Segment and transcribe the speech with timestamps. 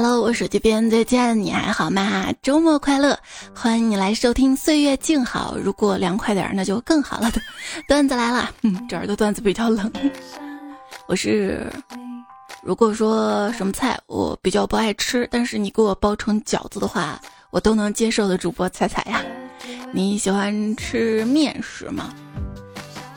[0.00, 2.32] Hello，我手机边最亲爱的你还好吗？
[2.40, 3.18] 周末快乐，
[3.52, 5.56] 欢迎你来收听《岁月静好》。
[5.60, 7.32] 如果凉快点，那就更好了。
[7.88, 9.90] 段子来了，嗯，这儿的段子比较冷。
[11.08, 11.66] 我是，
[12.62, 17.20] 如果说什么菜我比较不爱吃，但是你给我包成饺子的话，
[17.50, 18.38] 我都能接受的。
[18.38, 19.20] 主播彩彩呀，
[19.90, 22.14] 你喜欢吃面食吗？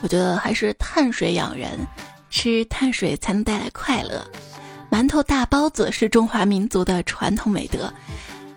[0.02, 1.78] 我觉得还是碳水养人，
[2.28, 4.20] 吃碳水才能带来快乐。
[4.92, 7.90] 馒头、大包子是中华民族的传统美德，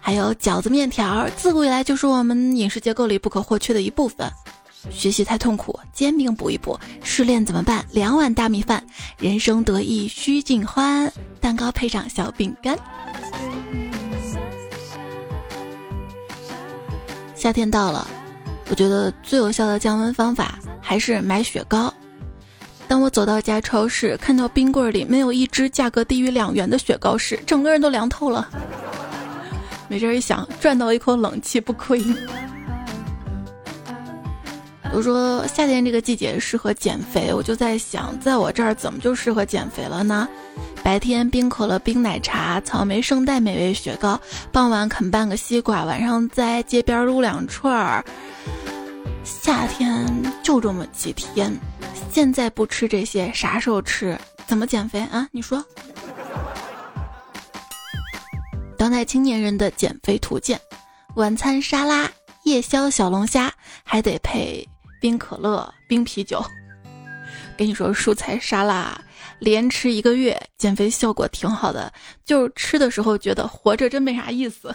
[0.01, 4.29] 还有饺子、面条，自古以来就是我们饮食结构里不可或缺的一部分。
[4.91, 7.85] 学习太痛苦，煎饼补一补；失恋怎么办？
[7.89, 8.83] 两碗大米饭。
[9.17, 11.09] 人生得意须尽欢，
[11.39, 12.77] 蛋糕配上小饼干。
[17.33, 18.05] 夏天到了，
[18.69, 21.93] 我觉得最有效的降温方法还是买雪糕。
[22.87, 28.47] 当我走到一家超市，看到冰柜里没有一只价格低于两元的雪糕时，整个人都凉透了。
[29.87, 32.03] 没这一想，赚到一口冷气不亏。
[34.93, 40.27] 都说夏天这个季节适合减肥，我就在想，在我这儿怎么就适合减肥了呢？
[40.81, 44.17] 白天冰可乐、冰奶茶、草莓圣代美味雪糕，
[44.51, 48.05] 傍晚啃半个西瓜，晚上在街边撸两串儿。
[49.23, 50.05] 夏天
[50.43, 51.51] 就这么几天。
[52.15, 54.17] 现在不吃这些，啥时候吃？
[54.47, 55.27] 怎么减肥啊？
[55.33, 55.61] 你说。
[58.77, 60.57] 当代青年人的减肥图鉴：
[61.15, 62.09] 晚餐沙拉，
[62.45, 64.65] 夜宵小龙虾，还得配
[65.01, 66.41] 冰可乐、冰啤酒。
[67.57, 68.97] 跟你说，蔬菜沙拉
[69.39, 71.91] 连吃一个月，减肥效果挺好的。
[72.23, 74.73] 就是吃的时候觉得活着真没啥意思，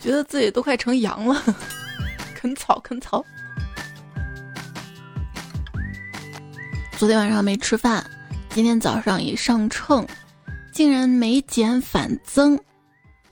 [0.00, 1.40] 觉得自己都快成羊了，
[2.34, 3.24] 啃 草啃草。
[7.00, 8.04] 昨天晚上没吃饭，
[8.50, 10.06] 今天早上一上秤，
[10.70, 12.60] 竟然没减反增。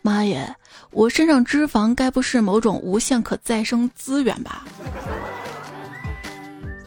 [0.01, 0.57] 妈耶，
[0.91, 4.65] 我身上脂肪该不是某种无限可再生资源吧？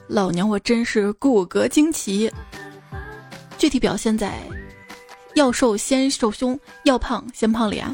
[0.08, 2.34] 老娘我真是骨骼惊奇。
[3.59, 4.40] 具体表现在，
[5.36, 7.86] 要瘦先瘦胸，要胖先胖脸。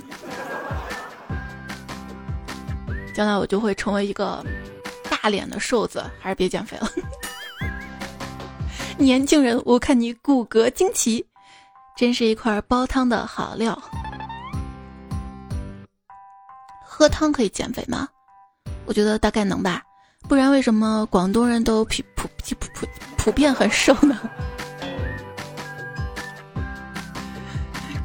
[3.13, 4.41] 将来我就会成为一个
[5.09, 6.89] 大脸的瘦子，还是别减肥了。
[8.97, 11.25] 年轻人，我看你骨骼惊奇，
[11.95, 13.79] 真是一块煲汤的好料。
[16.83, 18.07] 喝汤可以减肥吗？
[18.85, 19.83] 我觉得大概能吧，
[20.27, 22.87] 不然为什么广东人都普普普普
[23.17, 24.17] 普遍很瘦呢？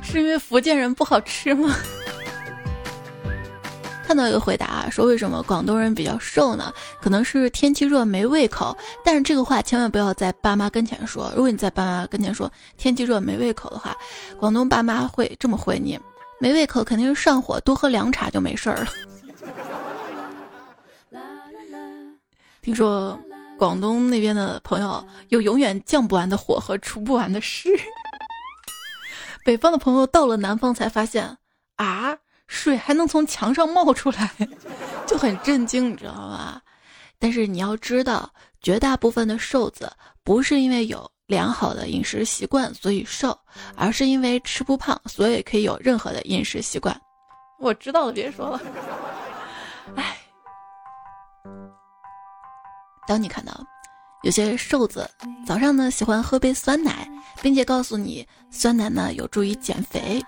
[0.03, 1.75] 是因为福建人不好吃吗？
[4.13, 6.71] 看到一个回答啊，说为什么广东人比较瘦呢？
[7.01, 8.77] 可能是天气热没胃口。
[9.03, 11.33] 但是这个话千万不要在爸妈跟前说。
[11.35, 13.97] 如果你在爸妈跟前说天气热没胃口的话，
[14.39, 15.99] 广东爸妈会这么回你：
[16.39, 18.89] 没胃口肯定是上火，多喝凉茶就没事儿了。
[22.61, 23.19] 听说
[23.57, 27.71] 广东那边的朋友有永远降不完的火和除不完的湿。
[29.43, 31.39] 北方的朋友到了南方才发现
[31.77, 32.19] 啊。
[32.47, 34.31] 水还能从墙上冒出来，
[35.07, 36.61] 就很震惊，你知道吗？
[37.19, 38.29] 但是你要知道，
[38.61, 39.91] 绝大部分的瘦子
[40.23, 43.37] 不是因为有良好的饮食习惯所以瘦，
[43.77, 46.95] 而是因为吃不胖，所以可以有任何的饮食习惯。
[47.59, 48.61] 我知道了，别说了。
[49.97, 50.17] 哎，
[53.07, 53.53] 当你看到
[54.23, 55.09] 有些瘦子
[55.47, 57.09] 早上呢喜欢喝杯酸奶，
[57.41, 60.21] 并且告诉你酸奶呢有助于减肥，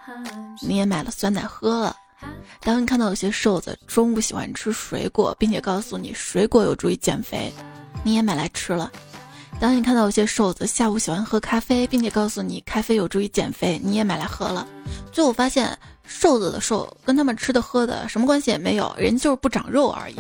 [0.62, 1.96] 你也买了酸奶喝了。
[2.60, 7.52] 当你看到有些瘦子中午喜欢吃水果，并且告诉你水果有助于减肥，
[8.02, 8.90] 你也买来吃了；
[9.60, 14.66] 当你看到有些瘦子下午喜欢喝咖啡，并且告诉你咖啡有助于减肥，你也买来喝了。
[15.12, 20.16] 最后发现，瘦子的瘦跟他们吃的喝的什么关系也没有，人就是不长肉而已。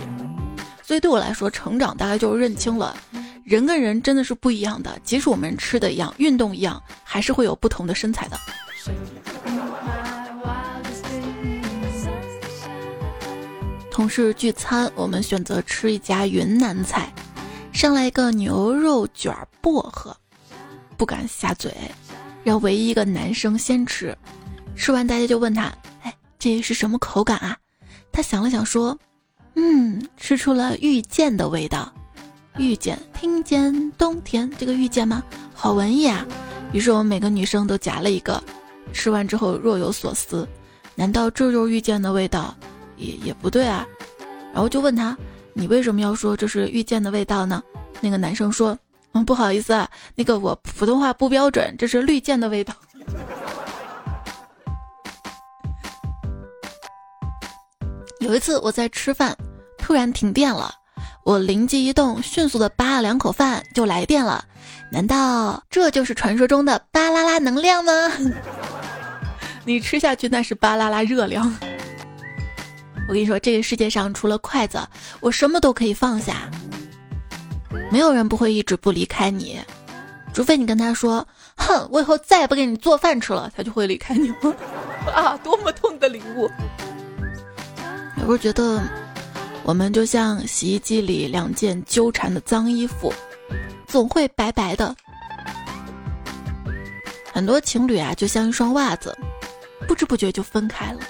[0.82, 2.94] 所以对我来说，成长大概就是认清了，
[3.42, 8.38] 人跟人真的是不一样的，即使我们吃的一样，运动一样，还是会有不同的身材的。
[13.94, 17.14] 同事聚餐，我们选择吃一家云南菜，
[17.72, 20.14] 上来一个牛肉卷薄荷，
[20.96, 21.72] 不敢下嘴，
[22.42, 24.12] 让唯一一个男生先吃。
[24.74, 27.56] 吃完，大家就问他：“哎，这是什么口感啊？”
[28.10, 28.98] 他想了想说
[29.54, 31.94] ：“嗯，吃出了遇见的味道。
[32.58, 35.22] 遇见，听见冬天这个遇见吗？
[35.54, 36.26] 好文艺啊！”
[36.74, 38.42] 于是我们每个女生都夹了一个，
[38.92, 40.48] 吃完之后若有所思：
[40.96, 42.52] 难道这就是遇见的味道？
[42.96, 43.86] 也也不对啊。
[44.52, 45.16] 然后就问他
[45.52, 47.62] 你为什么要说这是遇见的味道呢？
[48.00, 48.76] 那个男生说
[49.12, 52.74] 嗯不好意思啊那个我普通话不标准这是绿箭的味道。
[58.20, 59.36] 有一次我在吃饭
[59.76, 60.74] 突然停电了
[61.24, 64.44] 我灵机一动迅速的扒了两口饭就来电了。
[64.90, 67.92] 难道这就是传说中的巴拉拉能量吗？
[69.64, 71.52] 你吃下去那是巴拉拉热量。
[73.06, 74.78] 我跟你说，这个世界上除了筷子，
[75.20, 76.50] 我什么都可以放下。
[77.90, 79.60] 没有人不会一直不离开你，
[80.32, 84.56] 除非你跟他说：“哼，我以后再也不给你做饭吃了。”他就会离开你了。
[85.14, 86.50] 啊，多么痛的领悟！
[88.16, 88.82] 有时候觉得，
[89.64, 93.12] 我们就像洗衣机里两件纠缠的脏衣服，
[93.86, 94.96] 总会白白的。
[97.32, 99.16] 很多情侣啊，就像一双袜子，
[99.86, 101.00] 不知不觉就分开了，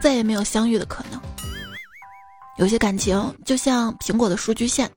[0.00, 1.20] 再也没有相遇的可能。
[2.60, 4.90] 有些感情就像苹果的数据线，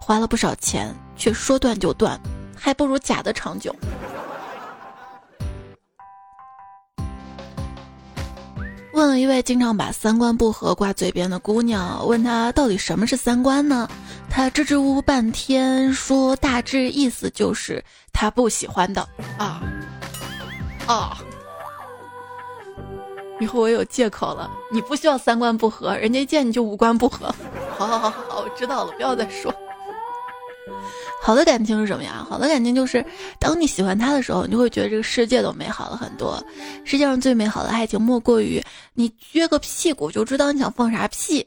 [0.00, 2.16] 花了不少钱，却说断就断，
[2.56, 3.74] 还不如假的长久。
[8.92, 13.90] 问了一位经常把三观不合挂嘴边的姑娘，问她到底什么是三观呢？
[14.30, 19.02] 她支支吾吾半天，说大致意思就是她不喜欢的
[19.36, 19.60] 啊
[20.86, 21.18] 啊！
[23.40, 27.34] 以后我有借口了，你不需要三观不合，人家一见你就五官不合。
[27.76, 29.52] 好好好好好，我知道了，不要再说。
[31.22, 32.26] 好的感情是什么呀？
[32.28, 33.04] 好的感情就是，
[33.38, 36.42] 当你喜欢他的时候，你就会觉得这个世界都美好了很多。
[36.84, 38.62] 世界上最美好的爱情，莫过于
[38.94, 41.46] 你撅个屁股就知道你想放啥屁，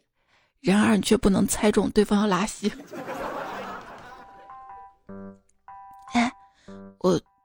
[0.61, 2.71] 然而你却不能猜中对方要拉稀。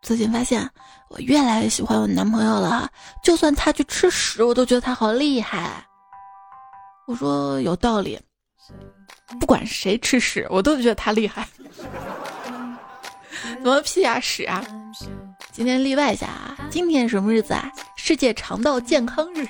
[0.00, 0.68] 最近发现，
[1.08, 2.88] 我越来越喜欢我男朋友了。
[3.22, 5.84] 就算他去吃屎，我都觉得他好厉害。
[7.06, 8.18] 我说有道理，
[9.40, 11.46] 不管谁吃屎，我都觉得他厉害。
[13.62, 14.64] 怎么屁啊屎啊！
[15.52, 17.70] 今天例外一下啊，今天什么日子啊？
[17.96, 19.46] 世界肠道健康日。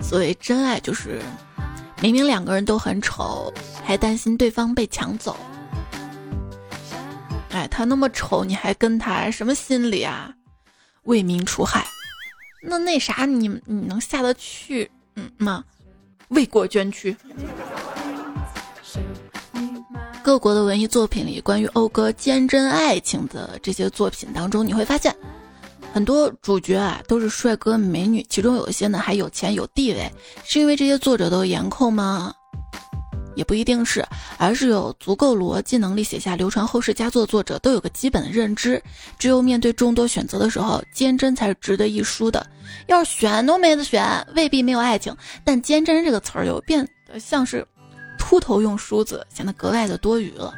[0.00, 1.20] 所谓真爱就是，
[2.00, 3.52] 明明两个人都很丑，
[3.84, 5.36] 还担心对方被抢走。
[7.50, 10.32] 哎，他那么丑，你还跟他，什么心理啊？
[11.02, 11.86] 为民除害，
[12.62, 15.62] 那那啥，你你能下得去嗯吗？
[16.28, 17.14] 为国捐躯。
[20.22, 25.14] 各国的文艺作品里，关于讴歌坚贞爱情的这些作品当中，你会发现，
[25.92, 30.10] 很多主角啊都是帅哥美女，其中有一些呢还有钱有地位，
[30.44, 32.32] 是因为这些作者都颜控吗？
[33.36, 34.04] 也不一定是，
[34.38, 38.82] 而是有足够逻辑能力写下流传后世佳作的作者都有个基本的认知，
[39.18, 42.44] 只有面对众多选择的时候，坚贞才是值得一书的。
[42.86, 47.66] 要是选都没得选，未必没有爱情，但坚贞这个词儿又变得像是。
[48.22, 50.52] 秃头用梳子显得格外的多余了。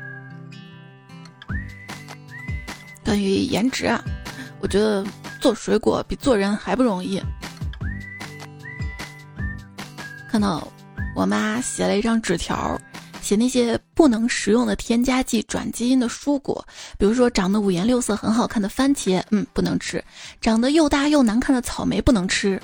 [3.05, 4.05] 关于颜值啊，
[4.61, 5.07] 我觉得
[5.43, 7.21] 做水果比做人还不容易。
[10.31, 10.67] 看到
[11.17, 12.81] 我妈写了一张纸条，
[13.21, 16.65] 写那些不能食用的添加剂、转基因的蔬果，
[16.97, 19.99] 比如说长得五颜六色很好看的番茄，嗯，不能吃；
[20.41, 22.63] 长得又大又难看的草莓不能吃。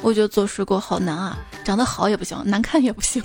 [0.00, 3.22] 我觉得做水果好难啊，长得好也不行，难看也不行。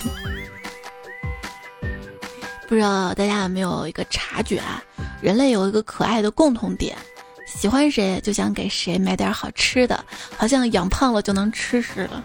[2.68, 4.84] 不知道大家有没有一个察觉啊？
[5.22, 6.98] 人类有一个可爱的共同点，
[7.54, 10.04] 喜欢谁就想给谁买点好吃的，
[10.38, 12.24] 好像养胖了就能吃似的。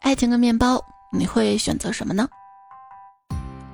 [0.00, 2.28] 爱情跟面包，你会选择什么呢？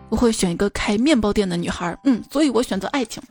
[0.08, 3.22] 我会选一个开面包店的女孩，嗯，所以我选择爱情。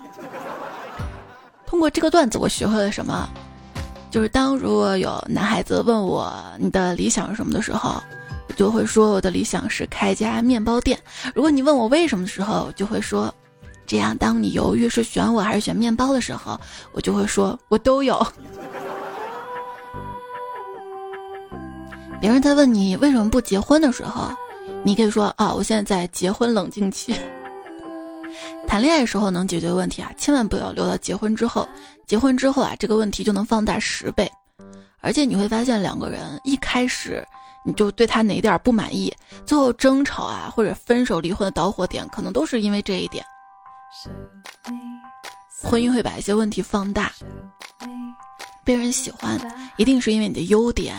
[1.65, 3.29] 通过这个段子，我学会了什么？
[4.10, 8.01] 就是当如果有男孩子问我你的理想是什么的时候。
[8.48, 11.00] 我就会说我的理想是开家面包店。
[11.34, 13.34] 如果你问我为什么的时候，就会说，
[13.86, 16.60] 这样当你犹豫是选我还是选面包的时候，
[16.92, 18.25] 我就会说我都有。
[22.20, 24.30] 别人在问你为什么不结婚的时候，
[24.84, 27.15] 你可以说啊，我现在在结婚冷静期。
[28.68, 31.68] 谈恋爱时候能解决问题啊，千万不要留到结婚之后。
[32.08, 34.32] 结婚之后啊，这个问题就能放大十倍，
[35.01, 37.25] 而且你会发现两个人一开始。
[37.68, 39.12] 你就对他哪点不满意，
[39.44, 43.25] 最后争吵啊，或者分手离婚的导火点，可能都是因为这一点。
[45.64, 47.12] 婚姻会把一些问题放大，
[48.64, 49.40] 被人喜欢，
[49.78, 50.96] 一定是因为你的优点，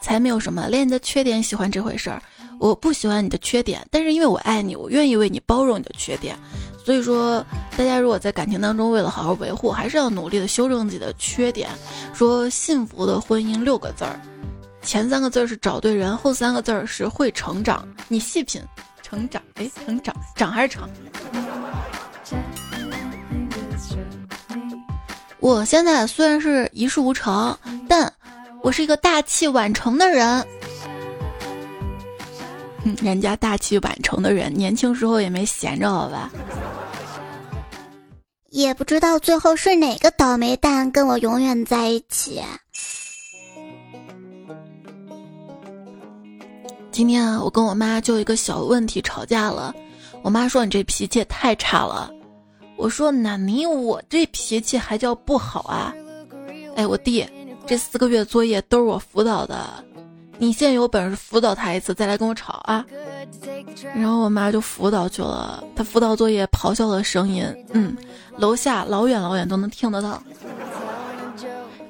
[0.00, 2.22] 才没有什么连你的缺点喜欢这回事儿。
[2.58, 6.36] 我不喜欢你的缺点，但是因为我爱你，我愿意为你包容你的缺点。
[6.84, 7.44] 所以说，
[7.76, 11.70] 大家如果在感情当中为了好好维护，还是要努力的修正自己的缺点。
[12.14, 14.20] 说幸福的婚姻六个字儿。
[14.82, 17.86] 前三个字儿是找对人，后三个字儿是会成长。
[18.08, 18.60] 你细品，
[19.02, 20.88] 成长，哎，成长，长还是长？
[25.40, 27.56] 我现在虽然是一事无成，
[27.88, 28.12] 但
[28.62, 30.46] 我是一个大器晚成的人。
[33.02, 36.30] 人家大器晚成的人，年轻时候也没闲着，好吧？
[38.50, 42.42] 也不知道最后是哪个倒霉蛋跟我永远在一起。
[46.90, 49.74] 今天啊我跟我妈就一个小问题吵架了，
[50.22, 52.10] 我妈说你这脾气也太差了。
[52.76, 55.94] 我说那你我这脾气还叫不好啊？
[56.76, 57.26] 哎，我弟
[57.66, 59.84] 这四个月作业都是我辅导的。
[60.38, 62.84] 你现在有本事辅导他一次，再来跟我吵啊！
[63.94, 67.96] 然后我妈就辅导去了，她辅导作业咆哮的声音，嗯，
[68.36, 70.20] 楼下老远老远都能听得到。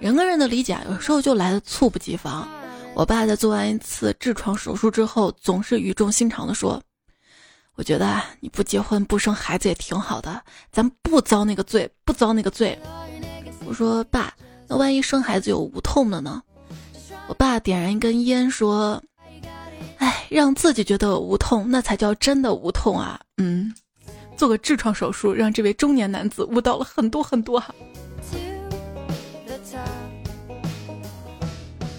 [0.01, 2.47] 人跟人的理解有时候就来的猝不及防。
[2.95, 6.83] 我爸在做完一次痔疮手术之后，总是语重心长的说
[7.75, 12.79] ：“我觉得你不结婚不生孩子也挺好的，咱不遭那个罪，不遭那个罪。”
[13.65, 14.33] 我说：“爸，
[14.69, 16.43] 那万一生孩子有无痛的呢？”
[17.29, 19.03] 我爸点燃一根烟，说
[19.99, 23.19] ：“哎，让自己觉得无痛，那才叫真的无痛啊！
[23.39, 23.73] 嗯，
[24.37, 27.75] 做个痔疮手术，让这位中年男子悟到了很多很多哈。”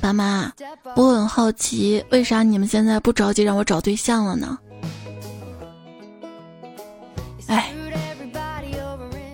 [0.01, 0.51] 爸妈，
[0.97, 4.59] 我很好奇，为啥你们现在不着急让我找对象了呢？
[7.47, 7.71] 哎，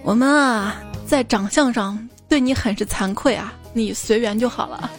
[0.03, 0.75] 我们啊，
[1.05, 4.89] 在长相上对你很是惭愧啊，你随缘就好了。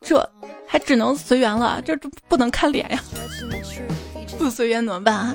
[0.00, 0.30] 这
[0.66, 3.02] 还只能随缘了，这这不能看脸呀！
[4.38, 5.34] 不随缘怎么办啊？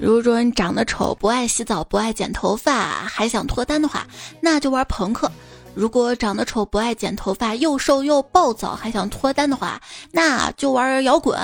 [0.00, 2.72] 如果说你长得丑，不爱洗澡，不爱剪头发，
[3.06, 4.06] 还想脱单的话，
[4.40, 5.30] 那就玩朋克。
[5.74, 9.80] 如果长得丑不爱剪头发又瘦又暴躁还想脱单的话，
[10.12, 11.38] 那就玩摇滚。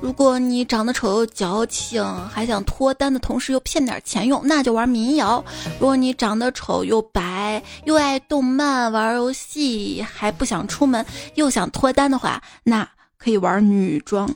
[0.00, 5.44] 如果你长得丑又矫情还想脱单的同时又骗点钱用，那就玩民谣。
[5.80, 12.88] 如果你长得丑又白又爱动漫玩游戏还不想出门又想脱单的话，那
[13.18, 14.32] 可以玩女装。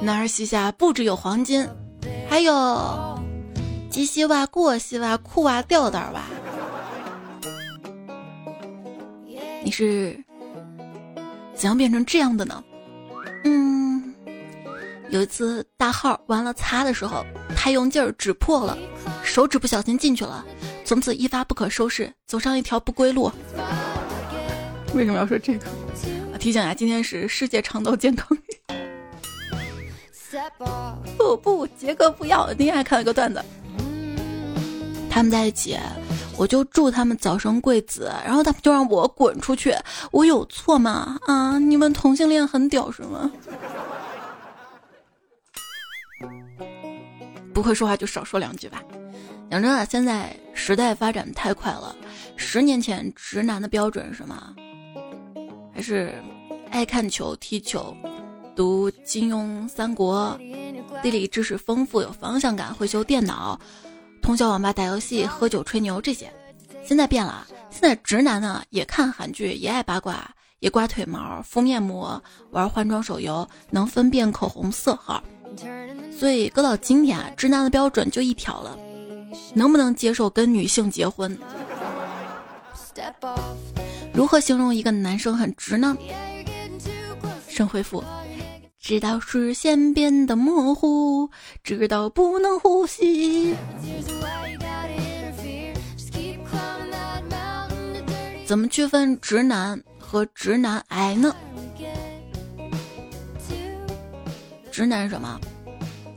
[0.00, 1.68] 男儿膝下不只有黄金，
[2.28, 3.18] 还有。
[3.88, 6.22] 及膝袜、过膝袜、裤袜、吊带袜，
[9.62, 10.18] 你是
[11.62, 12.64] 怎样变成这样的呢？
[13.44, 14.12] 嗯，
[15.10, 18.76] 有一次大号完了擦的时候太用劲儿，指破了，
[19.22, 20.44] 手指不小心进去了，
[20.84, 23.30] 从此一发不可收拾，走上一条不归路。
[24.92, 25.66] 为什么要说这个？
[26.40, 28.40] 提醒下，今天是世界肠道健康日。
[31.16, 32.52] 不不，杰哥不要！
[32.54, 33.40] 今天还看了一个段子。
[35.08, 35.78] 他们在一起，
[36.36, 39.74] 我就祝他们早生贵子，然后他们就让我滚出去，
[40.10, 41.18] 我有错吗？
[41.26, 43.30] 啊，你们同性恋很屌是吗？
[47.54, 48.82] 不会说话就少说两句吧。
[49.50, 51.94] 讲真的，现在时代发展太快了，
[52.36, 54.54] 十年前直男的标准是什么？
[55.74, 56.14] 还是
[56.70, 57.94] 爱看球、踢球、
[58.56, 60.36] 读金庸、三国，
[61.02, 63.60] 地理知识丰富、有方向感、会修电脑。
[64.22, 66.32] 通宵网吧打游戏、喝酒吹牛这些，
[66.84, 67.46] 现在变了。
[67.70, 75.22] 现在直男呢也看韩剧，也爱八卦，也刮腿毛、敷面膜、玩换装手游，能分辨口红色号。
[76.16, 78.78] 所以搁到今天啊，直男的标准就一条了：
[79.54, 81.36] 能不能接受跟女性结婚？
[84.14, 85.96] 如何形容一个男生很直呢？
[87.48, 88.04] 神回复。
[88.82, 91.30] 直到视线变得模糊，
[91.62, 93.54] 直到不能呼吸。
[98.44, 101.32] 怎么区分直男和直男癌呢？
[104.72, 105.40] 直男什么？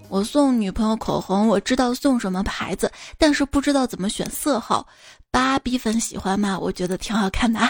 [0.10, 4.88] 我送女朋友口红，我知道送什么牌子，但是不知道怎么选色号。
[5.30, 6.58] 芭比粉喜欢吗？
[6.60, 7.70] 我觉得挺好看的啊。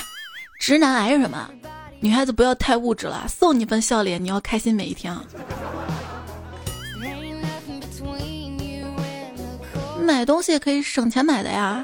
[0.58, 1.50] 直男癌是什么？
[2.00, 5.24] 女孩子不要太物质了，送你份笑脸，你要开心每一天啊！
[10.04, 11.84] 买东西也可以省钱买的呀。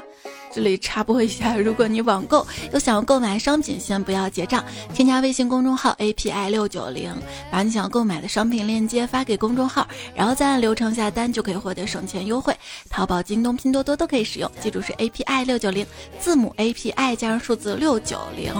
[0.54, 4.62] 这里插播一下，如果你网购有想要购买商品，先不要结账，
[4.94, 7.10] 添加微信公众号 API 六九零，
[7.50, 12.54] 把你想要购买的商品链接发给公众号，然后再按流程下单，就可以获得省钱优惠。
[12.90, 15.86] 淘宝、京东、拼多多都可以使用，记住是 API 六九零，
[16.20, 18.52] 字母 API 加上数字六九零。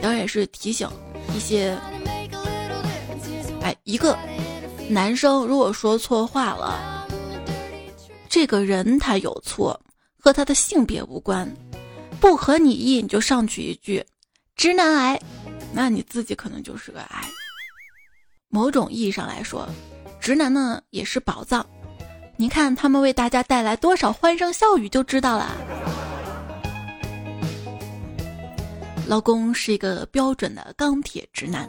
[0.00, 0.88] 当然也是提醒
[1.34, 1.76] 一些，
[3.62, 4.16] 哎，一个
[4.88, 7.06] 男生如果说错话了，
[8.28, 9.78] 这个人他有错，
[10.18, 11.50] 和他的性别无关，
[12.20, 14.04] 不合你意你就上去一句
[14.54, 15.20] “直男癌”，
[15.72, 17.24] 那你自己可能就是个癌。
[18.48, 19.68] 某种意义上来说，
[20.20, 21.66] 直男呢也是宝藏，
[22.36, 25.56] 你看他们为大家带来多少欢声笑语就知道了。
[29.08, 31.66] 老公是一个标准的钢铁直男。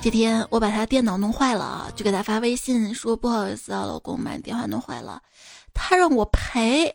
[0.00, 5.20] 这天我把他电脑弄坏了，就给他发微信说不好意思啊，老公把电话弄坏了，
[5.74, 6.94] 他让我赔，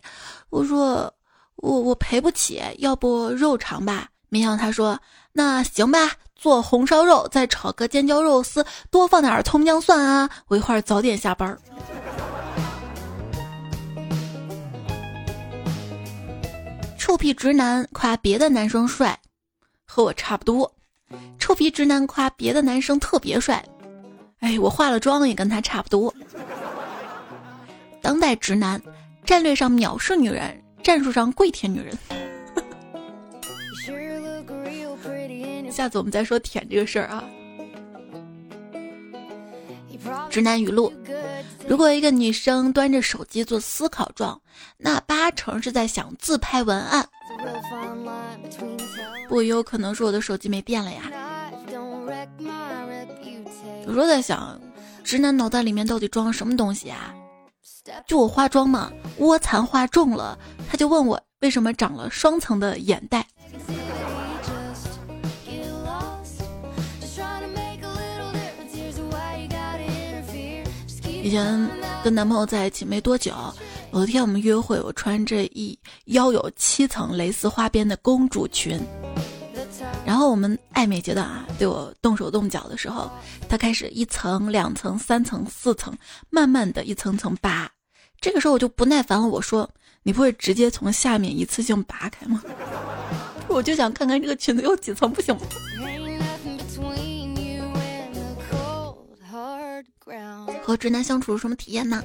[0.49, 1.13] 我说
[1.57, 4.07] 我我赔不起，要不肉偿吧？
[4.29, 4.97] 没想到他说
[5.33, 11.57] 那行吧，做红烧肉，再炒个尖椒肉丝，多放点葱姜蒜啊，我一会儿早点下班。
[16.97, 19.19] 臭屁直男夸别的男生帅，
[19.91, 20.71] 和我差不多。
[21.39, 23.65] 臭皮直男夸别的男生特别帅，
[24.41, 26.13] 哎，我化了妆也跟他差不多。
[27.99, 28.79] 当代直男，
[29.25, 31.97] 战略上藐视女人，战术上跪舔女人。
[35.71, 37.23] 下次我们再说舔这个事儿啊。
[40.29, 40.93] 直男语录：
[41.67, 44.39] 如果一个女生端着手机做思考状，
[44.77, 47.08] 那八成是在想自拍文案。
[49.29, 51.03] 不，也有可能是我的手机没电了呀。
[53.85, 54.59] 有时候在想，
[55.03, 57.13] 直男脑袋里面到底装了什么东西啊？
[58.07, 63.25] 就我化妆嘛，卧蚕化重了，他就问我为什么长了双层的眼袋。
[71.21, 71.69] 以前
[72.03, 73.31] 跟男朋友在一起没多久。
[73.91, 78.79] 有一天我们约会，我穿着一腰有七层蕾丝花边的公主裙，
[80.05, 83.09] 然后我们暧昧阶段啊，对我动手动脚的时候，
[83.47, 85.95] 他开始一层、两层、三层、四层，
[86.29, 87.69] 慢慢的一层层扒。
[88.21, 89.69] 这个时候我就不耐烦了，我说
[90.03, 92.43] ：“你不会直接从下面一次性拔开吗？”
[93.47, 95.41] 我就想看看这个裙子有几层，不行吗？
[100.63, 102.03] 和直男相处什么体验呢？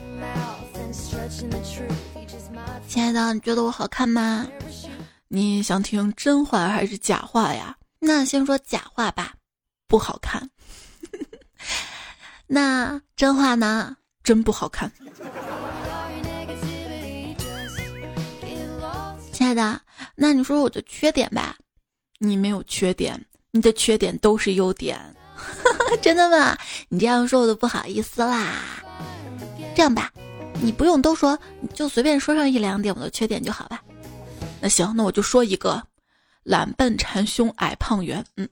[2.89, 4.47] 亲爱的，你觉得我好看吗？
[5.35, 7.77] 你想听真话还是假话呀？
[7.99, 9.35] 那先说假话吧，
[9.89, 10.49] 不好看。
[12.47, 13.97] 那真话呢？
[14.23, 14.89] 真不好看。
[19.33, 19.81] 亲爱的，
[20.15, 21.57] 那你说我的缺点吧？
[22.21, 23.21] 你没有缺点，
[23.51, 24.97] 你的缺点都是优点。
[26.01, 26.57] 真的吗？
[26.89, 28.55] 你这样说我都不好意思啦。
[29.75, 30.13] 这样吧。
[30.61, 33.83] 你不用都说，你就随便说上一两点我的缺点就好吧。
[34.65, 35.83] 那行，那我就说一个：
[36.43, 38.25] 懒笨馋凶矮胖圆。
[38.39, 38.49] 嗯。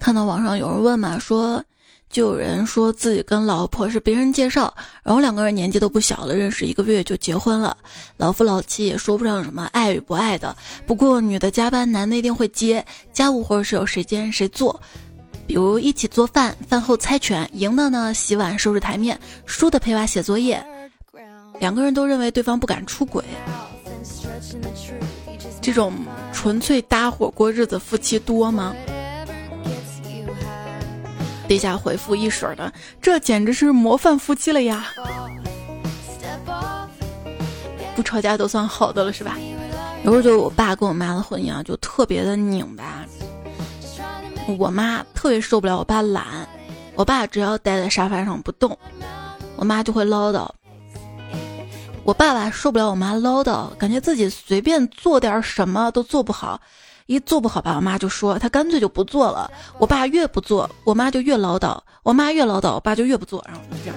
[0.00, 1.64] 看到网上有人问嘛，说
[2.10, 7.76] 就有人说自己跟老婆是别人介绍，然后两个人年纪都不小了，认识一个月就结婚了，
[8.16, 10.56] 老夫老妻也说不上什么爱与不爱的。
[10.84, 14.82] 不过女的加班，男的一定会接家务活是由谁兼谁做。
[15.46, 20.60] 比如一起做饭，饭后猜拳，赢的呢洗碗收拾台面，输的陪娃写作业。
[21.60, 23.24] 两个人都认为对方不敢出轨，
[25.60, 25.92] 这种
[26.32, 28.74] 纯粹搭伙过日子夫妻多吗？
[31.48, 34.86] 底下回复一水的，这简直是模范夫妻了呀！
[37.96, 39.36] 不吵架都算好的了是吧？
[40.04, 43.04] 有时候就我爸跟我妈的婚姻啊，就特别的拧巴。
[44.58, 46.48] 我妈特别受不了我爸懒，
[46.94, 48.78] 我爸只要待在沙发上不动，
[49.56, 50.48] 我妈就会唠叨。
[52.08, 56.58] 我爸爸受不了我妈唠叨，感觉自己随便做点什么都做不好，
[57.04, 59.50] 一做不好吧，我妈就说他干脆就不做了。
[59.76, 63.96] 我爸越不做，我妈就越唠叨；我妈越唠叨，我爸就越不做，然后就这样。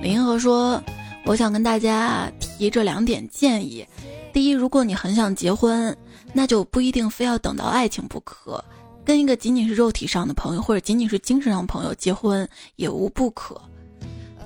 [0.00, 0.80] 李银河说
[1.26, 3.84] ：“我想跟大家提这两点建议。
[4.32, 5.96] 第一，如果你很想结婚。”
[6.32, 8.64] 那就不一定非要等到爱情不可，
[9.04, 13.60] 跟一个仅仅是肉体上的朋友或者仅仅是精神上朋友结婚也无不可。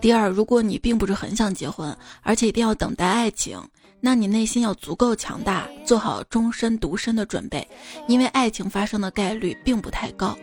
[0.01, 3.61] 第二，如果你并不是很想结婚，而且一定要等待爱情，
[4.01, 7.67] 那你内心要足够强大，做好终身独身的准备，
[8.07, 10.37] 因为爱情发生的概率并不太高。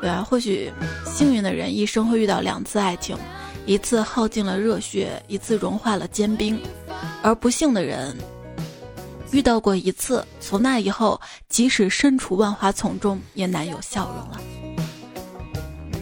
[0.00, 0.72] 对啊，或许
[1.04, 3.16] 幸运的人一生会遇到两次爱情，
[3.66, 6.60] 一次耗尽了热血，一次融化了坚冰，
[7.22, 8.16] 而不幸的人。
[9.30, 14.40] 遇到过一次，从那以后，即使身处万花丛中，也难有笑容了。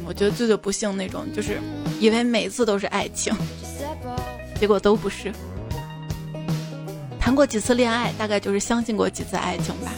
[0.07, 1.59] 我觉得最最不幸那种，就是
[1.99, 3.35] 以为每次都是爱情，
[4.61, 5.33] 结果都不是。
[7.19, 9.93] 谈过几次恋爱，大概就是相信过几次爱情吧。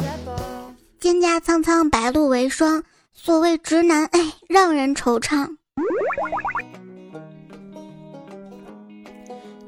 [1.00, 2.82] 蒹葭苍苍，白露为霜。
[3.12, 5.46] 所谓直男，哎，让人惆怅。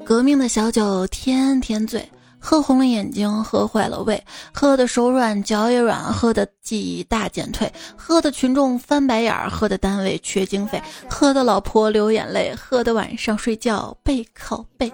[0.03, 2.09] 革命的小酒天天醉。
[2.43, 14.91] 喝红了眼睛，喝坏了胃，喝的手软脚也软，喝的记忆大减退，喝的群众翻白眼儿，喝的单位缺经费，喝的老婆流眼泪，喝的晚上睡觉背靠背。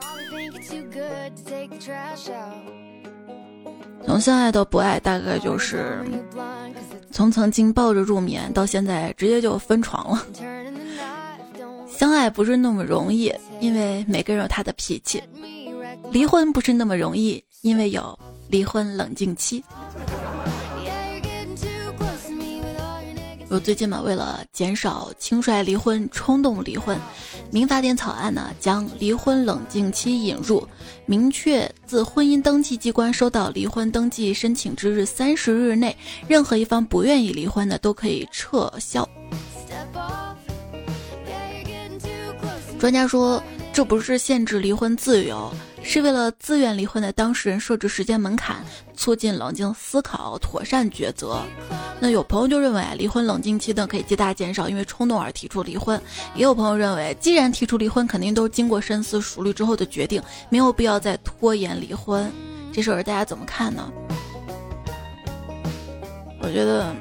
[4.05, 6.03] 从相爱到不爱，大概就是
[7.11, 10.25] 从曾经抱着入眠，到现在直接就分床了。
[11.89, 15.19] 相爱不是那么容易，因为每个人有他的脾气；
[16.11, 18.17] 离婚不是那么容易，因为有
[18.49, 19.63] 离婚冷静期。
[23.49, 26.99] 我最近嘛，为了减少轻率离婚、冲动离婚，
[27.49, 30.67] 民法典草案呢将离婚冷静期引入，
[31.05, 35.95] 明确自婚姻登记机关收到离婚登记申请之日三十日内，
[36.27, 39.07] 任何一方不愿意离婚的都可以撤销。
[42.77, 45.49] 专家说，这不是限制离婚自由。
[45.89, 48.57] 是为了自愿离婚的当事人设置时间门槛，
[48.93, 51.41] 促进冷静思考、妥善抉择。
[52.01, 55.99] 那有朋友就认为啊离婚冷静期呢可以极大减少因为冲动而提出离婚，
[56.35, 62.29] 也有朋友认为既然提出离婚，肯定都是经过深思熟虑之后的决定，没有必要再拖延离婚。
[62.73, 63.89] 这事儿大家怎么看呢？
[66.41, 66.93] 我觉得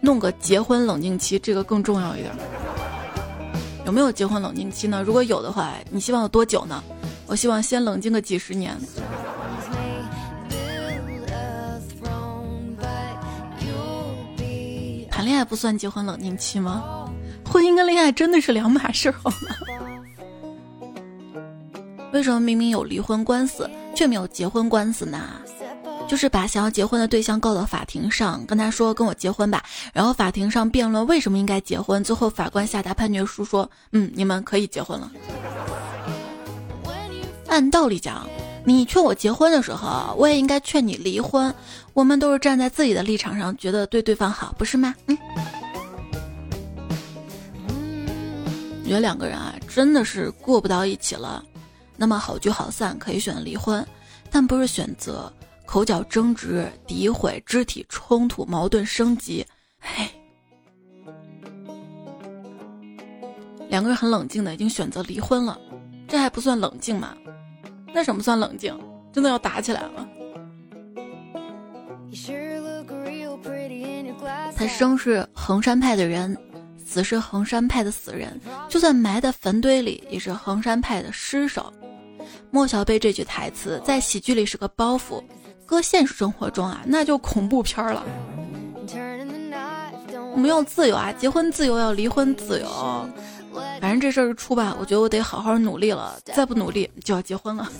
[0.00, 2.32] 弄个结婚冷静期这个更重要一点。
[3.84, 5.02] 有没有结婚冷静期呢？
[5.02, 6.80] 如果有的话，你希望有多久呢？
[7.28, 8.76] 我希望先冷静个几十年。
[15.10, 16.82] 谈恋爱不算结婚冷静期吗？
[17.44, 19.54] 婚姻跟恋爱真的是两码事，好吗？
[22.12, 25.20] 为什么明明有离婚官司却没有结婚官司呢？
[26.08, 29.62] 就是把想要结婚的对象告到法庭上，跟他说跟我结婚吧，
[29.92, 35.10] 然后法庭上辩论为什么应该结婚，最后法官下达判决书说，嗯，你们可以结婚了。
[37.48, 38.28] 按道理讲，
[38.64, 41.52] 你劝我结婚的时候，我也应该劝你离婚。
[41.94, 44.94] 我们都是站在自己的立场上，觉得对对方好，不是吗？
[45.06, 45.18] 嗯。
[48.84, 51.44] 觉得两个人啊，真的是过不到一起了，
[51.96, 53.86] 那么好聚好散，可以选择离婚，
[54.30, 55.30] 但不是选择
[55.66, 59.44] 口角争执、诋毁、肢体冲突、矛盾升级。
[59.80, 60.10] 唉，
[63.68, 65.58] 两个人很冷静的，已经选择离婚了，
[66.06, 67.14] 这还不算冷静吗？
[67.94, 68.78] 那什么算冷静？
[69.12, 70.08] 真的要打起来了？
[74.56, 76.36] 他生是衡山派的人，
[76.84, 81.72] 死是衡山派的死人，就算埋在坟堆里，也是衡山派的尸首。
[82.50, 85.22] 莫小贝这句台词在喜剧里是个包袱，
[85.64, 88.04] 搁现实生活中啊，那就恐怖片了。
[90.32, 92.66] 我们要自由啊，结婚自由，要离婚自由。
[93.80, 97.70] 反正这事儿出吧，我觉得我得好好努力了，再不努力就要结婚了。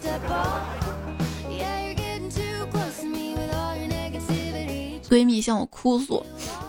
[5.08, 6.24] 闺蜜向我哭诉，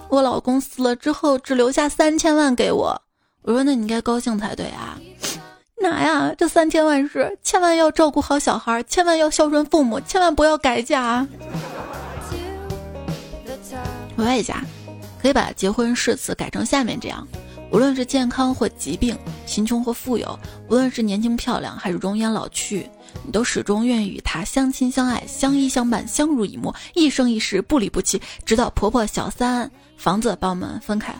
[0.07, 3.01] 我老公死了之后只留下三千万给我。
[3.41, 4.97] 我说那你应该高兴才对啊，
[5.81, 6.33] 哪呀？
[6.37, 11.27] 这三千万是千万要照顾好小孩，千万要孝顺父母，千万不要改嫁。
[14.15, 14.63] 我问一下，
[15.21, 17.27] 可以把结婚誓词改成下面这样。
[17.71, 22.89] 无论是健康或疾病，贫穷或富有，无论是年轻漂亮还是容颜老去，
[23.23, 31.13] 你都始终愿意与他相亲相爱、相依相伴、相濡以沫，一生一世不离不弃，直到婆婆、小三、房子把我们分开。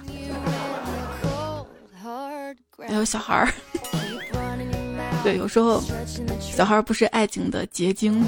[2.87, 3.53] 还有小孩儿，
[5.23, 5.83] 对，有时候
[6.39, 8.25] 小孩儿不是爱情的结晶，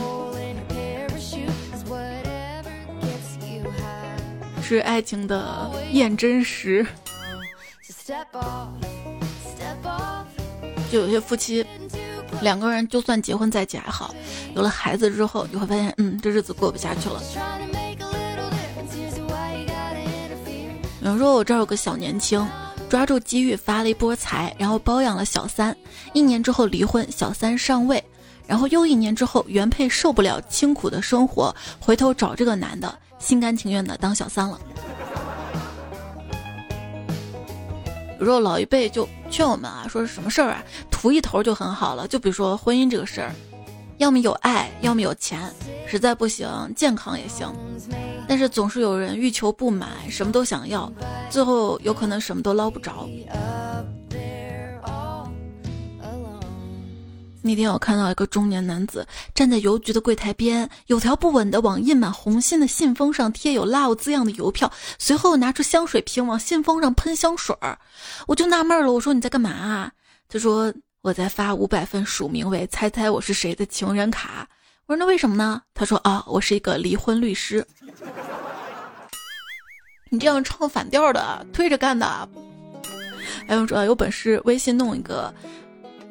[4.61, 6.85] 是爱情的验真实。
[10.91, 11.65] 就有些夫妻，
[12.41, 14.13] 两个人就算结婚在一起还好，
[14.55, 17.21] 有了孩子之后，你会发现，嗯，这日子过不下去了。
[21.01, 22.45] 有人说我这儿有个小年轻，
[22.89, 25.75] 抓住机遇发了一波财，然后包养了小三，
[26.13, 28.03] 一年之后离婚，小三上位，
[28.45, 34.59] 然后又一年之后，原配受不了清苦的生活，回头找这个男的，心甘情愿的当小三了。
[38.21, 42.07] 比如说老一辈就劝我们啊，说什么事儿啊，图一头就很好了。
[42.07, 43.33] 就比如说婚姻这个事儿，
[43.97, 45.51] 要么有爱，要么有钱，
[45.87, 47.51] 实在不行健康也行。
[48.27, 50.87] 但是总是有人欲求不满，什么都想要，
[51.31, 53.09] 最后有可能什么都捞不着。
[57.43, 67.77] 那天我看到一个中年男子站在邮局的柜台边，有条不紊的往印满红心的信封上贴有 “love” 字样的邮票，随后拿出香水瓶往信封上喷香水儿。
[68.27, 69.91] 我就纳闷了，我说你在干嘛啊？
[70.29, 74.47] 他说我在发五百份署名为“猜猜我是谁”的情人卡。
[74.85, 75.61] 我说那为什么呢？
[75.73, 77.65] 他说啊，我是一个离婚律师。
[80.09, 82.29] 你这样唱反调的，推着干的。
[83.47, 85.33] 还有说有本事微信弄一个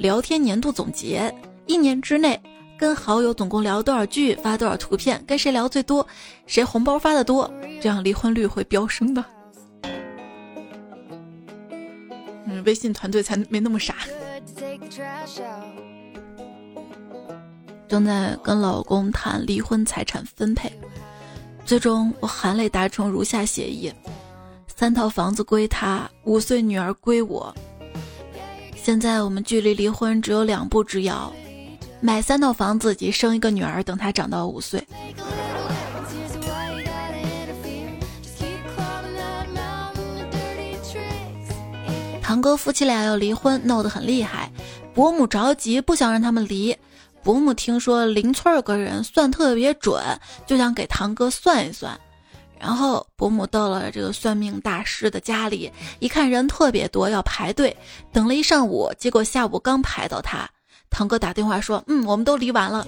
[0.01, 1.33] 聊天年度总结，
[1.67, 2.41] 一年之内
[2.79, 6.07] 跟好友总共聊多少句，发多少图片，跟谁聊最多，
[6.47, 9.23] 谁红包发的多，这样离婚率会飙升的。
[12.47, 13.97] 嗯，微信团队才没那么傻。
[17.87, 20.73] 正在跟老公谈离婚财产分配，
[21.67, 23.93] 最终我含泪达成如下协议：
[24.67, 27.55] 三套房子归他，五岁女儿归我。
[28.83, 31.33] 现在我们距离离婚只有两步之遥，
[32.01, 34.83] 买三套房子及生一个女儿，等她长到五岁。
[42.23, 44.51] 堂哥夫妻俩要离婚，闹得很厉害，
[44.95, 46.77] 伯母着急，不想让他们离。
[47.23, 50.03] 伯母听说邻村有个人算特别准，
[50.47, 52.01] 就想给堂哥算一算。
[52.61, 57.75] 然后伯母到了这个算命大师的家里，一看人特别多，要排队，
[58.13, 60.47] 等了一上午，结果下午刚排到他。
[60.91, 62.87] 堂哥打电话说：“嗯，我们都离完了。”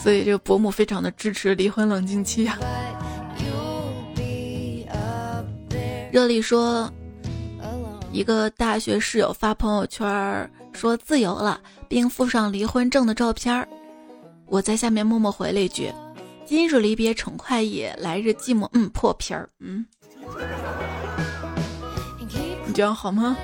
[0.00, 2.58] 所以这个伯母非常的支持离婚冷静期啊。
[6.10, 6.90] 热力说，
[8.12, 10.50] 一个大学室友发朋友圈。
[10.74, 13.68] 说自由了，并附上离婚证的照片儿。
[14.46, 15.92] 我在下面默默回了一句
[16.52, 19.48] ：“今日离别成快意，来日寂寞。”嗯，破皮儿。
[19.58, 19.86] 嗯，
[22.66, 23.34] 你这样好吗？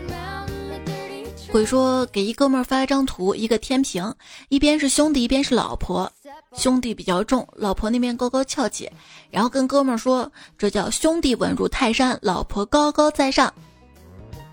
[1.50, 4.14] 鬼说给一哥们儿发一张图，一个天平，
[4.50, 6.12] 一边是兄弟，一边是老婆。
[6.52, 8.90] 兄弟比较重，老婆那边高高翘起。
[9.30, 13.50] 然后跟哥们儿说：“这叫兄弟稳如泰山，老婆高高在上。”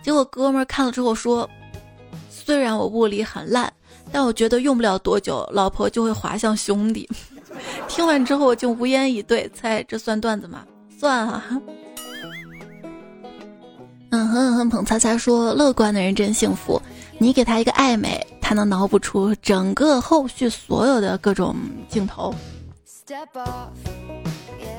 [0.01, 1.49] 结果哥们儿看了之后说。
[2.29, 3.73] 虽然我物理很烂，
[4.13, 7.09] 但我觉得用不了多久，老婆就会滑向兄弟。
[7.87, 10.65] 听完之后我就无言以对，猜这算段子吗？
[10.99, 11.43] 算啊。
[14.11, 16.81] 嗯哼哼，捧擦擦说，乐观的人真幸福。
[17.17, 21.55] 你给他一个暧昧，他能脑补出整个后续所有的各种
[21.89, 22.33] 镜头。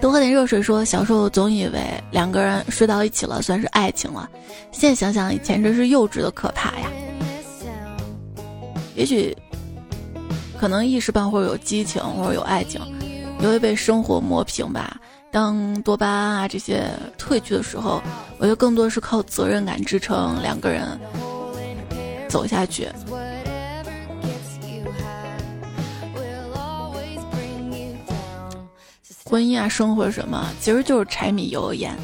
[0.01, 4.29] 多喝点热水说，小时候总以为两个人睡到一起了算是爱情了，
[4.73, 6.91] 现在想想以前真是幼稚的可怕呀。
[8.95, 9.37] 也许，
[10.59, 12.81] 可能一时半会儿有激情或者有爱情，
[13.41, 14.97] 也会被生活磨平吧。
[15.31, 16.89] 当多巴胺啊这些
[17.19, 18.03] 褪去的时候，
[18.39, 20.99] 我觉得更多是靠责任感支撑两个人
[22.29, 22.89] 走下去。
[29.29, 31.95] 婚姻啊，生活什么，其实就是柴米油盐。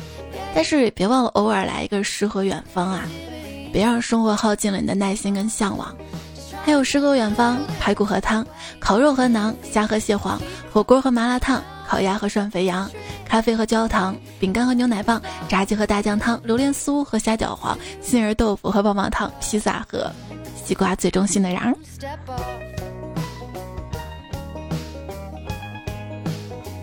[0.55, 3.09] 但是也别忘了偶尔来一个诗和远方啊，
[3.73, 5.97] 别让生活耗尽了你的耐心跟向往。
[6.65, 8.47] 还有诗和远方，排骨和汤，
[8.79, 10.41] 烤肉和馕，虾和蟹黄，
[10.73, 12.89] 火锅和麻辣烫，烤鸭和涮肥羊，
[13.27, 20.09] 咖啡和焦糖，饼干和牛奶棒，炸鸡和大酱汤，榴莲酥和虾饺黄，杏仁豆腐和棒棒糖，披萨和
[20.65, 21.75] 西瓜最中心的瓤。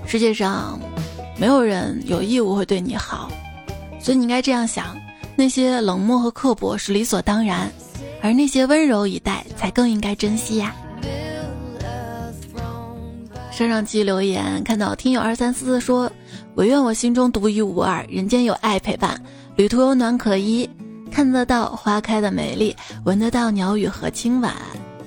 [0.06, 0.78] 世界上
[1.38, 3.32] 没有人有义务会对你好，
[4.02, 4.98] 所以你应该这样想：
[5.38, 7.72] 那些冷漠和刻薄是理所当然。
[8.22, 10.76] 而那些温柔以待，才更应该珍惜呀。
[13.52, 16.10] 上上期留言看到听友二三四四说
[16.56, 19.22] ：“唯愿我心中独一无二，人间有爱陪伴，
[19.58, 20.70] 旅途有暖可依，
[21.12, 24.54] 看得到花开的美丽，闻得到鸟语和清晚，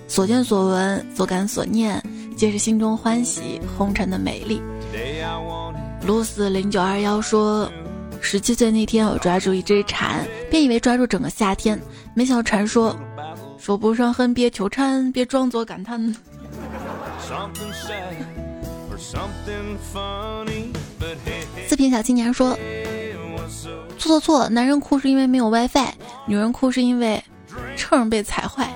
[0.07, 2.03] 所见所闻，所感所念，
[2.37, 4.61] 皆是心中欢喜，红尘的美丽。”
[6.07, 7.72] 露丝零九二幺说
[8.22, 11.78] ：“十七岁那天，我抓住一只蝉，便以为抓住整个夏天。”
[12.14, 12.96] 没想到蝉说，
[13.58, 16.14] 说不上恨别求缠，别装作感叹。
[21.66, 22.56] 四品小青年说：
[23.98, 25.90] 错错错，男人哭是因为没有 WiFi，
[26.26, 27.22] 女人哭是因为
[27.76, 28.72] 秤被踩坏。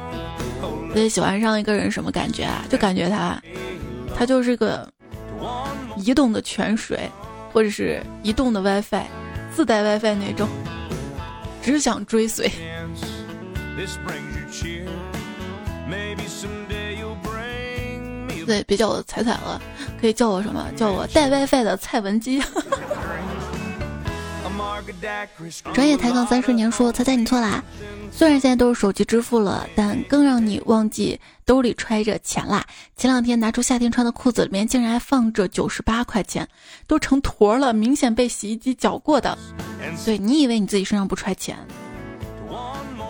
[0.93, 2.65] 所以喜欢上一个人什么感觉啊？
[2.69, 3.41] 就感觉他，
[4.17, 4.89] 他就是个
[5.97, 7.09] 移动的泉水，
[7.53, 9.05] 或者是移动的 WiFi，
[9.57, 10.47] 自带 WiFi 那种，
[11.63, 12.47] 只想追随。
[18.45, 19.59] 对，别叫我彩彩了，
[19.99, 20.63] 可以叫我什么？
[20.77, 22.39] 叫我带 WiFi 的蔡文姬。
[25.75, 27.63] 专业抬杠三十年说，猜猜你错啦。
[28.13, 32.65] 虽然现在都是手机支付了，但更让你忘记兜里揣着钱啦。
[32.97, 36.49] 前两天拿出夏天穿的裤子，里面竟然还放着九十八块钱，
[36.87, 39.37] 都成坨了，明显被洗衣机搅过的。
[40.05, 41.57] 对你以为你自己身上不揣钱？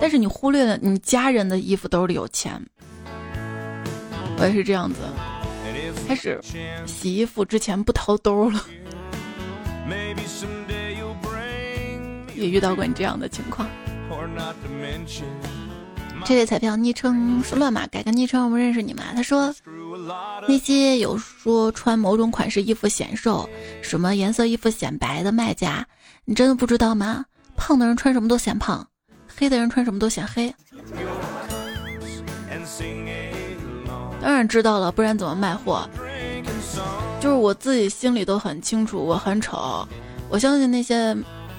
[0.00, 2.60] 但是你忽略了你家人的衣服兜里有钱。
[4.38, 4.96] 我也是这样子，
[6.06, 6.38] 开始
[6.86, 8.64] 洗衣服之前不掏兜了。
[12.36, 13.68] 也遇到过你这样的情况。
[16.24, 19.04] 这位彩票昵称是乱码，改个昵称我们认识你吗？
[19.14, 19.54] 他说
[20.48, 23.48] 那些有说穿某种款式衣服显瘦，
[23.80, 25.86] 什么颜色衣服显白的卖家，
[26.24, 27.24] 你真的不知道吗？
[27.56, 28.84] 胖的人穿什么都显胖，
[29.36, 30.52] 黑的人穿什么都显黑。
[34.20, 35.88] 当然知道了，不然怎么卖货？
[37.20, 39.86] 就是我自己心里都很清楚，我很丑。
[40.28, 41.16] 我相信那些。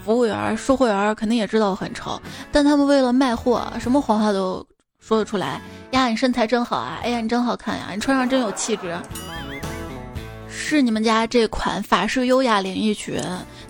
[0.08, 2.18] 服务员、售货员肯定也知道我很丑，
[2.50, 4.66] 但他们为了卖货，什么谎话都
[5.02, 5.60] 说得出来。
[5.92, 6.98] 呀，你身材真好啊！
[7.04, 7.90] 哎呀，你真好看呀！
[7.94, 8.98] 你穿上真有气质。
[10.48, 13.22] 是你们家这款法式优雅连衣裙，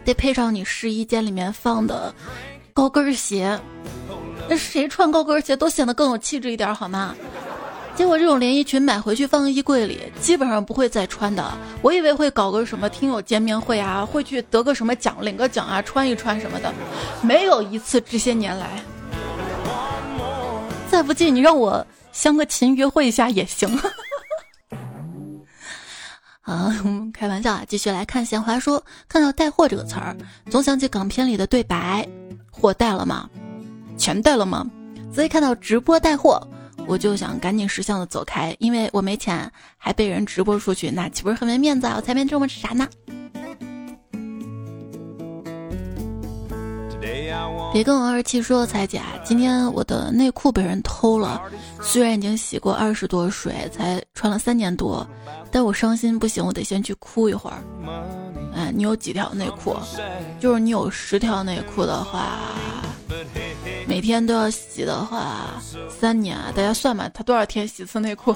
[0.06, 2.14] 得配上你试衣间里面放的
[2.72, 3.60] 高跟鞋。
[4.48, 7.16] 那谁穿高跟鞋都显得更有气质一点，好吗？
[7.98, 11.44] 结果这种连衣裙买回去放衣柜里，基本上不会再穿的。
[11.82, 16.72] 我以为会搞个什么听友见面会啊，会去得个什么奖，领个奖啊，穿一穿什么的，
[17.24, 18.00] 没有一次。
[18.02, 18.80] 这些年来，
[20.92, 23.68] 再不济你让我相个亲约会一下也行。
[26.44, 26.72] 啊，
[27.12, 30.16] 开玩笑啊，继续来看闲话说，看到带货这个词儿，
[30.52, 32.08] 总想起港片里的对白：
[32.52, 33.28] 货带了吗？
[33.98, 34.64] 钱带了吗？
[35.12, 36.48] 所以看到直播带货。
[36.88, 41.96] 我就想赶紧识相的走开，因为我没钱，还被人直播出去，那岂不是很没面子啊？
[41.98, 42.88] 我才没这么傻呢。
[47.74, 51.42] 别跟我二七说，彩姐，今天我的内裤被人偷了，
[51.82, 55.06] 虽然已经洗过二十多水，才穿了三年多，
[55.52, 57.58] 但我伤心不行，我得先去哭一会儿。
[58.56, 59.76] 哎，你有几条内裤？
[60.40, 62.40] 就是你有十条内裤的话。
[63.98, 66.54] 每天都要洗的话，三年啊！
[66.56, 68.36] 大家算吧，他多少天洗一次内裤？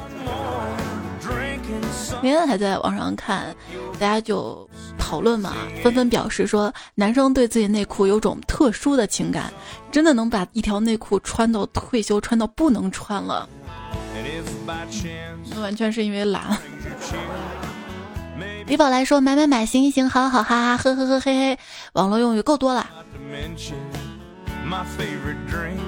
[2.19, 3.55] 今天还在网上看，
[3.99, 9.53] 大家就讨论嘛，纷纷表示说，男生对自己内裤有种特殊的情感，
[9.91, 13.47] 真的能把一条内裤穿到退休，穿到不能穿了。
[15.53, 16.57] 那完全是因为懒。
[18.65, 21.59] 李宝来说，买买买，行行行，好好哈哈，呵呵呵，嘿嘿，
[21.93, 22.89] 网络用语够多了。
[24.71, 25.81] My favorite drink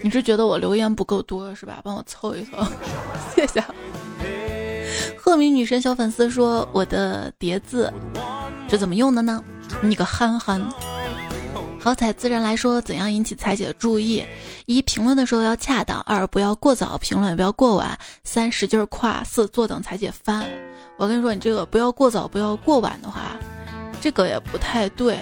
[0.00, 1.80] 你是觉得我留言不够多是吧？
[1.82, 2.64] 帮我凑一凑，
[3.34, 3.60] 谢谢。
[5.18, 7.92] 鹤鸣女神小粉丝说：“我的叠字
[8.68, 9.42] 是怎么用的呢？
[9.80, 10.62] 你个憨憨。”
[11.80, 14.22] 好彩自然来说，怎样引起彩姐的注意？
[14.66, 20.46] 一评论的时候要恰当，二不要过早评论，也不要过晚，三使劲夸，四坐等彩姐翻。
[20.98, 23.36] 我跟你说，你这个不要过早，不要过晚的话，
[24.00, 25.18] 这个也不太对。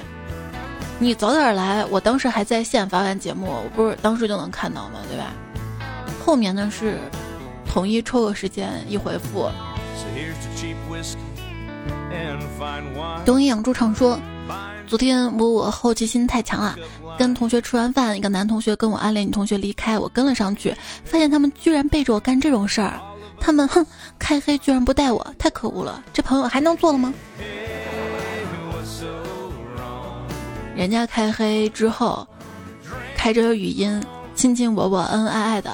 [1.03, 5.01] 你早点来，我当时还在线发完节目，我不是当时就能看到吗？
[5.11, 5.33] 对吧？
[6.25, 6.97] 后面呢是
[7.69, 9.51] 统一抽个时间一回复。
[13.25, 14.17] 东一养猪场说，
[14.87, 16.77] 昨天我我好奇心太强了，
[17.19, 20.73] 跟同学吃完饭，一个男同学跟我暗恋女同学离开，我跟了上去，
[21.05, 23.01] 发现他们居然背着我干这种事儿，
[23.41, 23.85] 他们哼
[24.21, 27.13] 开黑居然不带我，太可恶了，这朋友还能做了吗？
[30.83, 32.27] 人家开黑之后，
[33.17, 34.03] 开着语音，
[34.35, 35.71] 亲亲我我，恩恩爱爱的。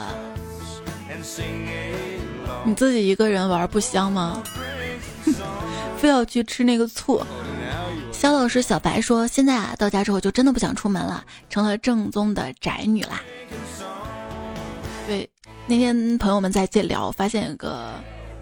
[2.63, 4.43] 你自己一个人玩不香吗？
[5.97, 7.25] 非要去吃那个醋。
[8.13, 13.23] 肖老师小白说：“现在啊，到家之后就真的不想出门了，成了正宗的宅女啦。”
[15.09, 15.27] 对，
[15.67, 17.95] 那天朋友们在这聊，发现一个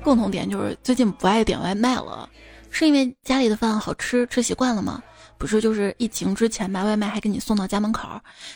[0.02, 2.29] 共同点，就是最近不爱点外卖了，
[2.70, 5.00] 是因为家里的饭好吃，吃习惯了吗？
[5.38, 8.09] 不是，就是疫情之前买外卖还给你送到家门口，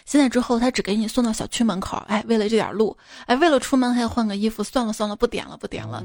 [0.05, 1.97] 现在之后他只给你送到小区门口。
[2.09, 6.05] 哎，为了这点路，哎，为了出门还要换个衣服，算了算了，不点了不点了。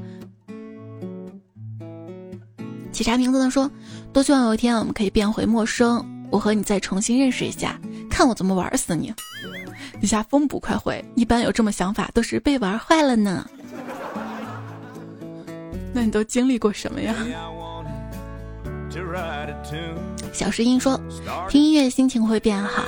[2.92, 3.50] 起啥名字呢？
[3.50, 3.70] 说，
[4.12, 9.12] 多希望有一天我们可以变回陌生，我和你再重新认识一下，看我怎么玩死你。
[10.00, 13.48] 底下风不快回，一般有这么想法都是被玩坏了呢。
[15.92, 17.14] 那你都经历过什么呀？
[20.32, 21.00] 小石英说
[21.48, 22.82] ：“听音乐心情会变好，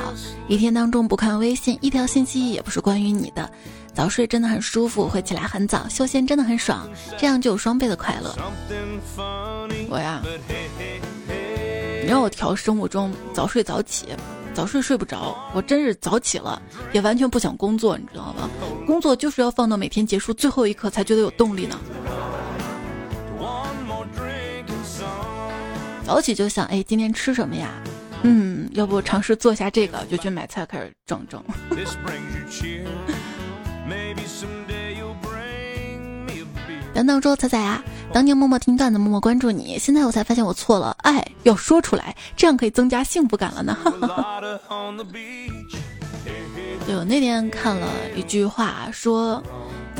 [0.46, 3.50] 一天当中不看微信，一条信息也不是关于你的。
[3.94, 6.88] 早睡真的很舒服，会起来很早，休闲真的很爽，
[7.18, 8.34] 这样就有双倍的快乐。
[9.88, 10.22] 我呀，
[12.02, 14.06] 你让我调生物钟，早睡早起，
[14.54, 18.48] 早睡睡不着，我真是早起了，也完全不想工作，你知道吗？
[18.86, 21.78] 工作就是要放到每天结束最后一刻才觉得有动力呢。”
[26.08, 27.68] 早起就想，哎，今天吃什么呀？
[28.22, 31.44] 嗯，要不尝试做下这个，就去买菜开始整整。
[36.94, 43.76] 等等说彩彩啊，当年默默听段子，默默关注你，现在我才发现我错了，爱要说出来，这样可以增加幸福感了呢。
[46.86, 47.86] 对， 我那天看了
[48.16, 49.42] 一句话，说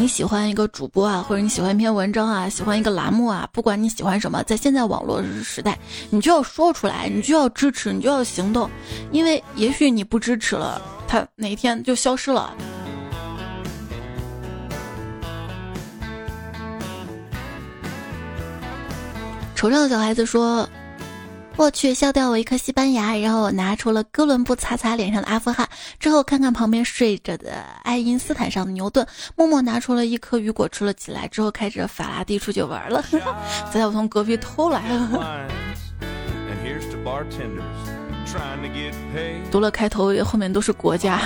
[0.00, 5.76] 你喜欢一个主播啊，或者你喜欢一篇文章啊，喜欢一个栏目啊，不管你喜欢什么，在现在网络时代，
[6.08, 8.70] 你就要说出来，你就要支持，你就要行动，
[9.10, 12.54] 因为也许你不支持了，他哪一天就消失了。
[19.56, 20.68] 惆怅的小孩子说
[21.58, 29.04] ：“我去，笑掉我一颗西班牙，然后我拿出了哥伦布擦擦脸上的阿富汗，之后看看旁边睡着的爱因斯坦上的牛顿，
[29.34, 33.04] 默默拿出了一颗雨果吃了起来，之后开着法拉第出去玩了。
[33.72, 35.48] 再我从隔壁偷来了。
[39.50, 41.22] 读了开头，后面都是国家。”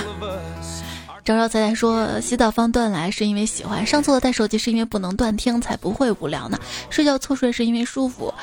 [1.23, 6.59] 招招彩彩说：“洗澡放断来是因为喜欢，上厕所带手机是因为不能断听，才不会无聊呢。
[6.89, 8.33] 睡觉侧睡是因为舒服，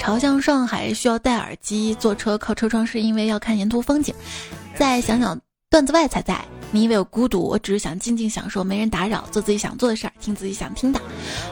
[0.00, 4.14] 朝向上海需要戴耳机，坐车靠车窗是因为要看沿途风景。
[4.74, 5.38] 再想想
[5.68, 7.38] 段子外才在，你以为我孤独？
[7.46, 10.98] 我只是想静静享受，没人打扰，做自己想做的事儿，听自己想听的。”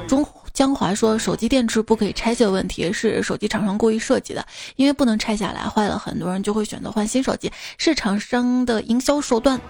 [0.09, 4.43] 中江华说：“手机电池不可以拆卸的问题是手机厂商故意设计的，
[4.77, 9.61] 因为不能拆下来，坏了很多人就会选择换新手机，是厂商的营销手段。”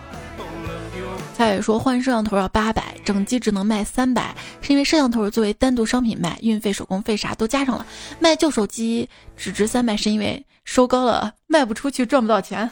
[1.39, 7.87] 他也说换摄像头要八百，整机只能卖三百，是因为摄像头作为单独商品卖，运费、手工费啥都加上了。
[8.19, 12.69] 卖旧手机只值三百，是因为收高了卖不出去，赚不到钱。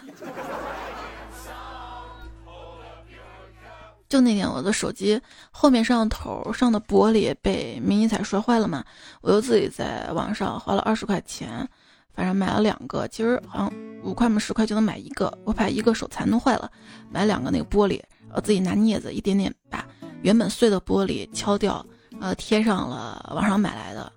[4.09, 5.21] 就那天我的手机
[5.53, 8.85] 后面摄像头上的玻璃被迷你彩摔坏了嘛，
[9.21, 11.69] 我又自己在网上花了二十块钱，
[12.12, 16.69] 反正买了两个，其实好像五块嘛十块就能买一个，我怕一个手残弄坏了，
[17.12, 18.03] 买两个那个玻璃。
[18.37, 19.84] 我自己拿镊子一点点把
[20.20, 21.84] 原本碎的玻璃敲掉，
[22.20, 24.12] 呃，贴上了网上买来的。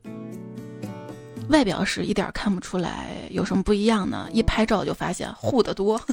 [1.48, 6.00] 外表是一点看不出来有什么不一样呢，一拍照就发现糊的多。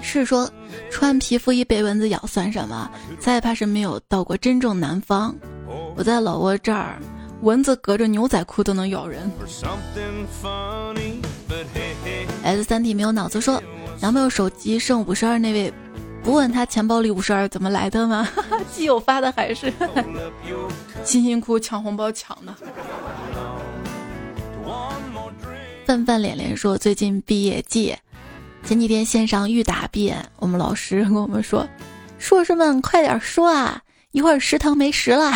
[0.00, 0.50] 是说
[0.90, 2.90] 穿皮肤衣被蚊子咬算什么？
[3.20, 5.34] 再怕是没有到过真正南方。
[5.94, 6.98] 我在老挝这儿，
[7.42, 9.30] 蚊子隔着牛仔裤都能咬人。
[12.42, 13.62] S 三 T 没有脑子说，
[14.00, 15.72] 男朋友手机剩五十二那位，
[16.22, 18.28] 不问他钱包里五十二怎么来的吗？
[18.72, 19.72] 基友发的还是
[21.04, 22.54] 辛辛苦抢红包抢的。
[25.86, 27.94] 范范脸脸说，最近毕业季，
[28.64, 31.66] 前几天线上预答辩，我们老师跟我们说，
[32.18, 33.82] 硕士们快点说啊，
[34.12, 35.32] 一会儿食堂没食了。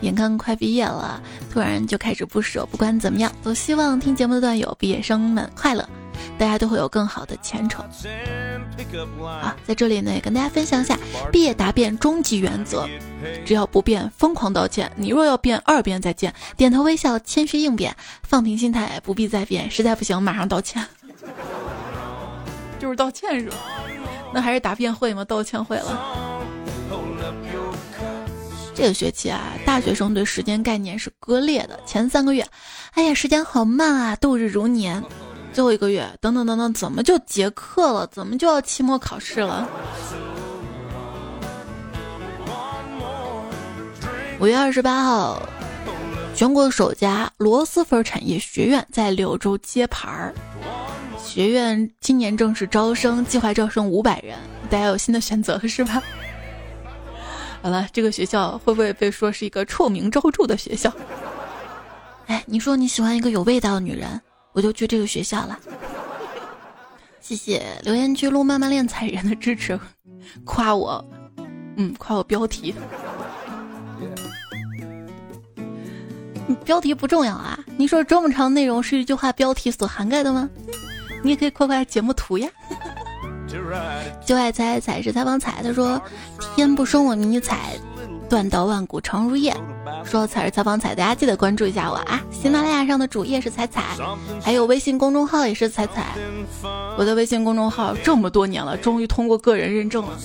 [0.00, 1.20] 眼看快毕业了，
[1.52, 2.66] 突然就开始不舍。
[2.70, 5.88] 不管怎么样，都希望听节目的段友、毕业生们快乐，
[6.38, 7.84] 大家都会有更好的前程。
[9.24, 10.98] 啊，在这里呢，也跟大家分享一下
[11.30, 12.88] 毕业答辩终极原则：
[13.44, 16.34] 只要不变，疯狂道歉；你若要变，二辩再见。
[16.56, 19.70] 点头微笑，谦虚应变，放平心态，不必再变。
[19.70, 20.84] 实在不行，马上道歉。
[22.78, 23.56] 就是道歉是吧？
[24.32, 25.22] 那还是答辩会吗？
[25.24, 26.00] 道歉会了。
[28.80, 31.78] 这个学期啊，大学生对时间概念是割裂的。
[31.84, 32.42] 前三个月，
[32.92, 35.04] 哎呀，时间好慢啊，度日如年。
[35.52, 38.06] 最后一个月，等等等等，怎么就结课了？
[38.06, 39.68] 怎么就要期末考试了？
[44.38, 45.42] 五月二十八号，
[46.34, 50.34] 全国首家螺蛳粉产业学院在柳州揭牌儿。
[51.22, 54.38] 学院今年正式招生，计划招生五百人。
[54.70, 56.02] 大家有新的选择是吧？
[57.62, 60.92] 好了，这个学校会不会被说是一个臭名昭著的学校？
[62.26, 64.20] 哎，你说你喜欢一个有味道的女人，
[64.52, 65.58] 我就去这个学校了。
[67.20, 69.78] 谢谢留言区路慢慢练踩人的支持，
[70.44, 71.04] 夸我，
[71.76, 72.74] 嗯，夸我标题。
[76.64, 80.48] 标题不重要啊，你说这么长内容是一句话标题所涵盖的吗？
[81.22, 82.48] 你也可以夸夸节目图呀。
[84.24, 86.00] 就爱猜猜是采访彩，他说
[86.54, 87.76] ：“天不生我迷彩，
[88.28, 89.56] 断刀万古长如夜。”
[90.04, 92.20] 说彩是采访彩，大家记得关注一下我啊！
[92.30, 93.96] 喜马拉雅上的主页是彩彩，
[94.40, 96.14] 还有微信公众号也是彩彩。
[96.96, 100.16] 我的微信公众号这么多年了，终于通过个人认证了，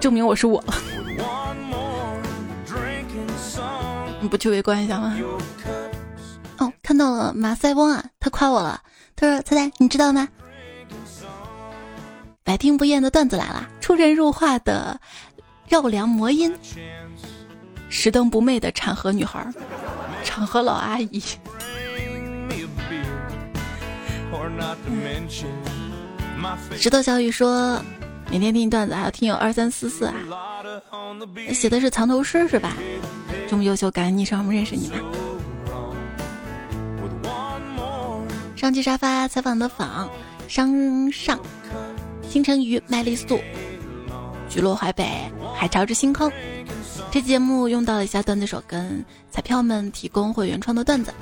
[0.00, 0.74] 证明我是我了。
[4.20, 5.16] 你不去围观一下吗？
[6.58, 8.80] 哦，看到了马赛翁啊，他夸我了，
[9.16, 10.28] 他说：“彩彩，你知道吗？”
[12.50, 15.00] 百听不厌的段子来了，出神入化的
[15.68, 16.52] 绕梁魔音，
[17.88, 19.46] 石灯不昧的产河女孩，
[20.24, 21.22] 产河老阿姨。
[26.76, 27.80] 石头小雨说
[28.32, 30.14] ：“每天听段子，还有听友二三四四啊，
[31.54, 32.76] 写的是藏头诗是吧？
[33.48, 34.96] 这么优秀，感恩昵称，我们认识你吧。
[38.56, 40.10] 上期沙发采访的访
[40.48, 41.38] 商上，
[42.30, 43.40] 星辰鱼麦丽素，
[44.48, 45.04] 菊落淮北，
[45.52, 46.30] 海潮之星空。
[47.10, 51.12] 这节目用到了以下段子手跟彩票们提供或原创的段子。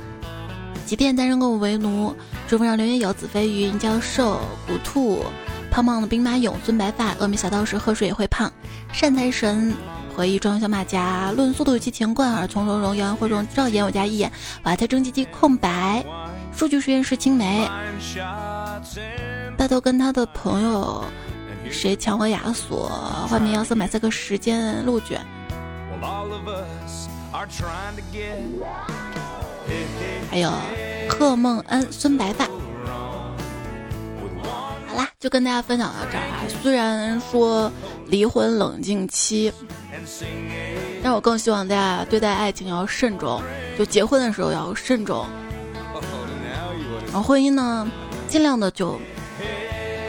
[0.85, 2.15] 即便单身狗为奴，
[2.47, 5.25] 祝福上留言有子飞鱼、银教授、古兔。
[5.71, 8.53] 胖胖的兵马俑，孙白发，峨眉小道士喝水也会胖，
[8.93, 9.73] 善财神，
[10.15, 14.31] 回忆装小马甲，论速度有其钱罐儿，从容容摇或中照眼我家一眼，
[14.65, 16.05] 瓦特蒸汽机空白，
[16.55, 17.67] 数据实验室青梅，
[19.59, 21.05] 大头跟他的朋友
[21.69, 22.89] 谁抢我亚索，
[23.29, 25.21] 画面要色买三个时间鹿卷，
[30.31, 30.53] 还有
[31.11, 32.45] 贺梦恩，孙白发。
[34.87, 36.47] 好啦，就跟大家分享到这儿啊。
[36.63, 37.69] 虽然说
[38.07, 39.53] 离婚冷静期，
[41.03, 43.43] 但我更希望大家对待爱情要慎重，
[43.77, 45.27] 就结婚的时候要慎重。
[47.07, 47.91] 然后婚姻呢，
[48.29, 49.01] 尽量的就好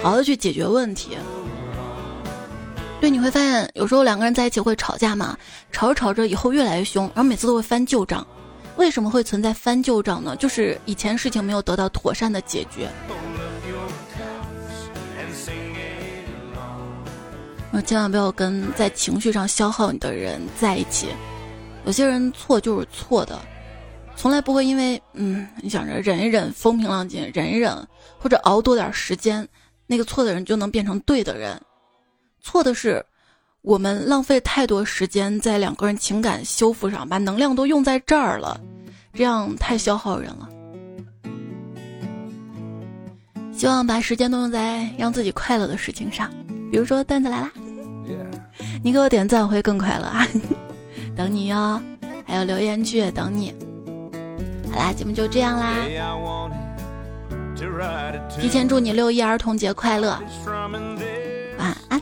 [0.02, 1.18] 好的去解决问题。
[3.02, 5.38] 对，你会发现有时候两个人在一起会吵架嘛，
[5.72, 8.26] 吵着吵着以后越来越凶，然后每次都会翻旧账。
[8.76, 10.36] 为什么会存在翻旧账呢？
[10.38, 12.89] 就是以前事情没有得到妥善的解决。
[17.72, 21.08] 那千万不要跟在情绪上消耗你的人在一起。
[21.86, 23.39] 有些人错就是错的，
[24.16, 27.76] 从来不会因为嗯，你想着忍一忍，风平浪静，忍一忍，
[28.18, 29.47] 或者熬多点时间，
[29.92, 31.60] 那个错的人就能变成对的人。
[32.42, 33.04] 错的是
[33.64, 38.62] 我们浪费太多时间在两个人情感修复上，把能量都用在这儿了，
[39.14, 40.48] 这样太消耗人了。
[43.52, 46.30] 希望把时间都用在让自己快乐的事情上。
[46.72, 47.52] 比如说段子来啦，
[48.84, 50.28] 你给我点赞会更快乐啊！
[51.18, 51.82] 等你哟，
[52.26, 53.56] 还有留言区也等你。
[54.72, 55.76] 好啦，节目就这样啦，
[58.30, 60.18] 提前祝你六一儿童节快乐，
[61.57, 62.01] 晚安。